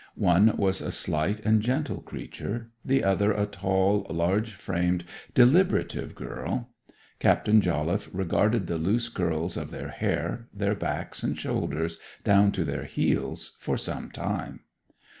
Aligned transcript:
One 0.15 0.55
was 0.57 0.81
a 0.81 0.91
slight 0.91 1.45
and 1.45 1.61
gentle 1.61 2.01
creature, 2.01 2.71
the 2.83 3.03
other 3.03 3.33
a 3.33 3.45
tall, 3.45 4.07
large 4.09 4.53
framed, 4.55 5.03
deliberative 5.35 6.15
girl. 6.15 6.69
Captain 7.19 7.61
Jolliffe 7.61 8.09
regarded 8.11 8.65
the 8.65 8.79
loose 8.79 9.09
curls 9.09 9.57
of 9.57 9.69
their 9.69 9.89
hair, 9.89 10.47
their 10.55 10.73
backs 10.73 11.21
and 11.21 11.37
shoulders, 11.37 11.99
down 12.23 12.51
to 12.53 12.63
their 12.65 12.85
heels, 12.85 13.55
for 13.59 13.77
some 13.77 14.09
time. 14.09 14.61